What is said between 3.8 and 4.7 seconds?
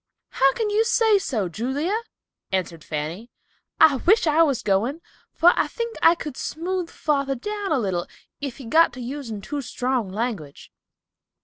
wish I was